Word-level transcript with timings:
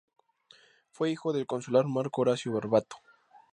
Fue 0.89 1.11
hijo 1.11 1.31
del 1.31 1.45
consular 1.45 1.85
Marco 1.85 2.21
Horacio 2.23 2.51
Barbato. 2.53 2.95